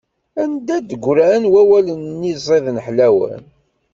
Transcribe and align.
Anda 0.43 0.75
d-ggran 0.79 1.43
wawalen-nni 1.51 2.33
ẓiden 2.45 2.81
ḥlawen? 2.85 3.43